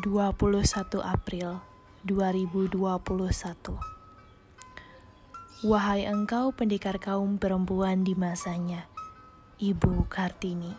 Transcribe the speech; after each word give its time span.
21 0.00 0.64
April 1.04 1.60
2021 2.08 2.72
Wahai 5.60 6.08
engkau 6.08 6.56
pendekar 6.56 6.96
kaum 6.96 7.36
perempuan 7.36 8.00
di 8.00 8.16
masanya, 8.16 8.88
Ibu 9.60 10.08
Kartini. 10.08 10.72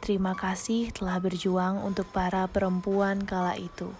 Terima 0.00 0.32
kasih 0.32 0.88
telah 0.96 1.20
berjuang 1.20 1.84
untuk 1.84 2.08
para 2.08 2.48
perempuan 2.48 3.28
kala 3.28 3.60
itu. 3.60 3.92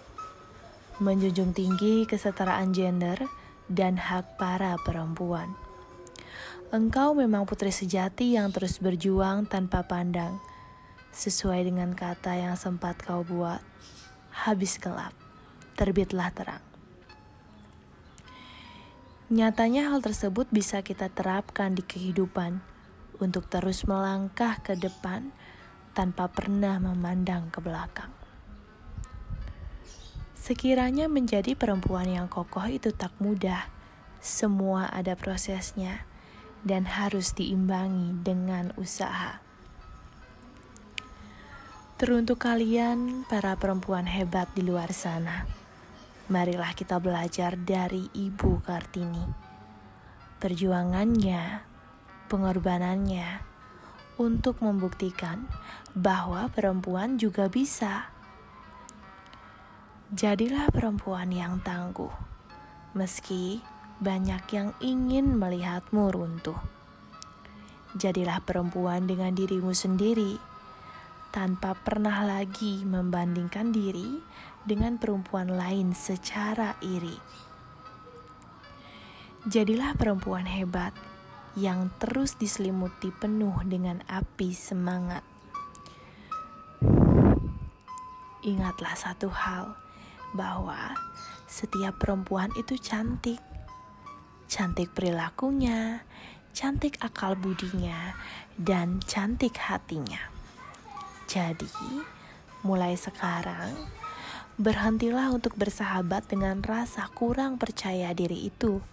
Menjunjung 0.97 1.53
tinggi 1.53 2.09
kesetaraan 2.09 2.73
gender 2.73 3.21
dan 3.69 4.01
hak 4.01 4.41
para 4.41 4.73
perempuan. 4.81 5.53
Engkau 6.73 7.13
memang 7.13 7.45
putri 7.45 7.69
sejati 7.69 8.33
yang 8.33 8.49
terus 8.49 8.81
berjuang 8.81 9.45
tanpa 9.45 9.85
pandang, 9.85 10.41
sesuai 11.13 11.69
dengan 11.69 11.93
kata 11.93 12.41
yang 12.41 12.57
sempat 12.57 12.97
kau 13.05 13.21
buat. 13.21 13.61
Habis 14.39 14.79
gelap, 14.79 15.11
terbitlah 15.75 16.31
terang. 16.31 16.63
Nyatanya 19.27 19.91
hal 19.91 19.99
tersebut 19.99 20.47
bisa 20.47 20.79
kita 20.79 21.11
terapkan 21.11 21.75
di 21.75 21.83
kehidupan 21.83 22.63
untuk 23.19 23.51
terus 23.51 23.83
melangkah 23.83 24.57
ke 24.63 24.79
depan 24.79 25.35
tanpa 25.91 26.31
pernah 26.31 26.79
memandang 26.79 27.51
ke 27.51 27.59
belakang. 27.59 28.15
Sekiranya 30.39 31.11
menjadi 31.11 31.53
perempuan 31.53 32.07
yang 32.07 32.31
kokoh 32.31 32.65
itu 32.71 32.95
tak 32.95 33.11
mudah, 33.19 33.67
semua 34.23 34.87
ada 34.87 35.19
prosesnya 35.19 36.07
dan 36.63 36.87
harus 36.87 37.35
diimbangi 37.35 38.23
dengan 38.23 38.71
usaha. 38.79 39.48
Teruntuk 41.99 42.47
kalian, 42.47 43.27
para 43.27 43.59
perempuan 43.59 44.07
hebat 44.07 44.47
di 44.55 44.63
luar 44.63 44.95
sana 44.95 45.59
marilah 46.29 46.77
kita 46.77 47.01
belajar 47.01 47.57
dari 47.57 48.05
Ibu 48.13 48.61
Kartini. 48.61 49.25
Perjuangannya, 50.37 51.65
pengorbanannya 52.29 53.29
untuk 54.21 54.61
membuktikan 54.61 55.49
bahwa 55.97 56.47
perempuan 56.53 57.17
juga 57.17 57.49
bisa. 57.49 58.13
Jadilah 60.13 60.69
perempuan 60.69 61.33
yang 61.33 61.65
tangguh, 61.65 62.13
meski 62.93 63.65
banyak 63.97 64.45
yang 64.53 64.69
ingin 64.85 65.33
melihatmu 65.33 66.13
runtuh. 66.13 66.61
Jadilah 67.97 68.37
perempuan 68.45 69.09
dengan 69.09 69.33
dirimu 69.33 69.73
sendiri, 69.73 70.37
tanpa 71.29 71.77
pernah 71.77 72.25
lagi 72.25 72.81
membandingkan 72.85 73.69
diri 73.69 74.17
dengan 74.65 74.97
perempuan 74.97 75.53
lain 75.53 75.93
secara 75.93 76.77
iri. 76.81 77.17
Jadilah 79.47 79.95
perempuan 79.95 80.43
hebat 80.49 80.91
yang 81.55 81.89
terus 81.97 82.35
diselimuti 82.35 83.09
penuh 83.13 83.55
dengan 83.65 84.03
api 84.05 84.51
semangat. 84.51 85.23
Ingatlah 88.43 88.95
satu 88.95 89.27
hal, 89.31 89.75
bahwa 90.33 90.95
setiap 91.49 91.97
perempuan 91.99 92.53
itu 92.55 92.77
cantik. 92.77 93.41
Cantik 94.49 94.93
perilakunya, 94.97 96.01
cantik 96.55 96.97
akal 97.03 97.37
budinya, 97.37 98.17
dan 98.57 99.03
cantik 99.05 99.59
hatinya. 99.59 100.38
Jadi, 101.29 101.69
mulai 102.65 102.97
sekarang 102.97 103.77
Berhentilah 104.59 105.31
untuk 105.31 105.55
bersahabat 105.55 106.27
dengan 106.27 106.59
rasa 106.59 107.07
kurang 107.15 107.55
percaya 107.55 108.11
diri 108.11 108.51
itu. 108.51 108.83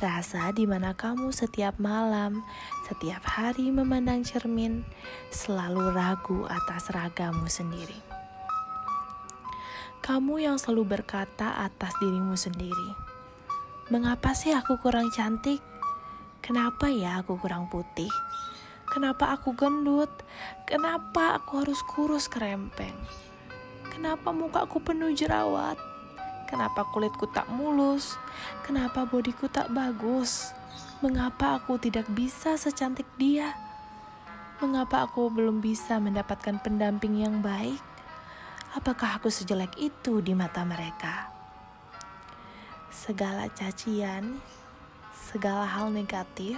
Rasa 0.00 0.48
di 0.56 0.64
mana 0.64 0.96
kamu 0.96 1.36
setiap 1.36 1.76
malam, 1.76 2.40
setiap 2.88 3.20
hari 3.28 3.68
memandang 3.68 4.24
cermin, 4.24 4.80
selalu 5.28 5.92
ragu 5.92 6.48
atas 6.48 6.88
ragamu 6.96 7.44
sendiri. 7.44 8.00
Kamu 10.00 10.40
yang 10.40 10.56
selalu 10.56 10.96
berkata 10.96 11.60
atas 11.60 11.92
dirimu 12.00 12.40
sendiri, 12.40 12.96
"Mengapa 13.92 14.32
sih 14.32 14.56
aku 14.56 14.80
kurang 14.80 15.12
cantik? 15.12 15.60
Kenapa 16.40 16.88
ya 16.88 17.20
aku 17.20 17.36
kurang 17.36 17.68
putih? 17.68 18.08
Kenapa 18.90 19.32
aku 19.38 19.54
gendut? 19.54 20.10
Kenapa 20.66 21.38
aku 21.38 21.62
harus 21.62 21.80
kurus 21.86 22.26
kerempeng?" 22.26 22.98
Kenapa 23.90 24.32
mukaku 24.32 24.80
penuh 24.80 25.12
jerawat? 25.12 25.76
Kenapa 26.48 26.88
kulitku 26.88 27.28
tak 27.30 27.46
mulus? 27.52 28.16
Kenapa 28.64 29.06
bodiku 29.06 29.44
tak 29.46 29.68
bagus? 29.70 30.56
Mengapa 30.98 31.60
aku 31.60 31.76
tidak 31.76 32.08
bisa 32.10 32.56
secantik 32.56 33.04
dia? 33.20 33.54
Mengapa 34.58 35.04
aku 35.04 35.28
belum 35.28 35.60
bisa 35.62 36.00
mendapatkan 36.00 36.58
pendamping 36.64 37.22
yang 37.22 37.44
baik? 37.44 37.78
Apakah 38.72 39.20
aku 39.20 39.28
sejelek 39.28 39.76
itu 39.76 40.24
di 40.24 40.32
mata 40.32 40.64
mereka? 40.64 41.28
Segala 42.88 43.52
cacian, 43.52 44.40
segala 45.12 45.68
hal 45.68 45.92
negatif 45.92 46.56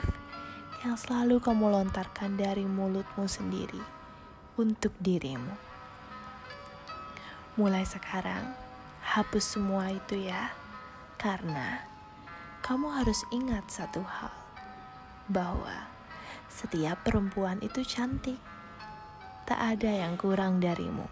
yang 0.82 0.98
selalu 0.98 1.38
kamu 1.38 1.70
lontarkan 1.70 2.34
dari 2.34 2.66
mulutmu 2.66 3.30
sendiri 3.30 3.78
untuk 4.58 4.90
dirimu. 4.98 5.54
Mulai 7.54 7.86
sekarang, 7.86 8.50
hapus 8.98 9.54
semua 9.54 9.94
itu 9.94 10.26
ya, 10.26 10.50
karena 11.22 11.86
kamu 12.66 12.98
harus 12.98 13.22
ingat 13.30 13.62
satu 13.70 14.02
hal: 14.02 14.34
bahwa 15.30 15.86
setiap 16.50 16.98
perempuan 17.06 17.62
itu 17.62 17.86
cantik, 17.86 18.42
tak 19.46 19.78
ada 19.78 19.90
yang 20.02 20.18
kurang 20.18 20.58
darimu. 20.58 21.06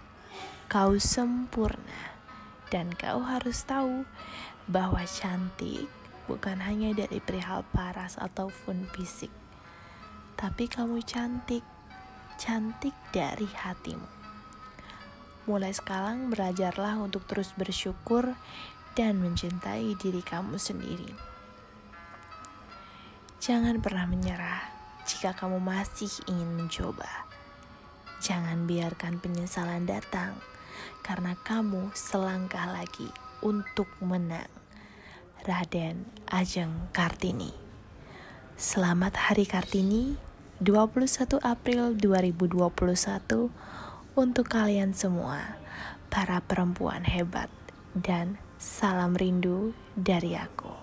Kau 0.67 0.99
sempurna, 0.99 2.19
dan 2.75 2.91
kau 2.99 3.23
harus 3.23 3.63
tahu 3.63 4.03
bahwa 4.67 5.03
cantik 5.07 5.87
bukan 6.27 6.59
hanya 6.63 6.95
dari 6.95 7.19
perihal 7.19 7.67
paras 7.75 8.15
ataupun 8.19 8.87
fisik, 8.95 9.31
tapi 10.41 10.73
kamu 10.73 11.05
cantik, 11.05 11.61
cantik 12.41 12.97
dari 13.13 13.45
hatimu. 13.45 14.09
Mulai 15.45 15.77
sekarang 15.77 16.33
belajarlah 16.33 16.97
untuk 16.97 17.29
terus 17.29 17.53
bersyukur 17.53 18.33
dan 18.97 19.21
mencintai 19.21 19.93
diri 20.01 20.25
kamu 20.25 20.57
sendiri. 20.57 21.13
Jangan 23.37 23.85
pernah 23.85 24.09
menyerah 24.09 24.65
jika 25.05 25.37
kamu 25.37 25.61
masih 25.61 26.09
ingin 26.25 26.57
mencoba. 26.57 27.29
Jangan 28.25 28.65
biarkan 28.65 29.21
penyesalan 29.21 29.85
datang 29.85 30.41
karena 31.05 31.37
kamu 31.45 31.93
selangkah 31.93 32.73
lagi 32.73 33.13
untuk 33.45 33.93
menang. 34.01 34.49
Raden 35.45 36.05
Ajeng 36.29 36.93
Kartini. 36.93 37.53
Selamat 38.61 39.17
Hari 39.17 39.49
Kartini 39.49 40.30
21 40.61 41.41
April 41.41 41.97
2021 41.97 43.49
untuk 44.13 44.45
kalian 44.45 44.93
semua, 44.93 45.57
para 46.13 46.45
perempuan 46.45 47.01
hebat, 47.09 47.49
dan 47.97 48.37
salam 48.61 49.17
rindu 49.17 49.73
dari 49.97 50.37
aku. 50.37 50.80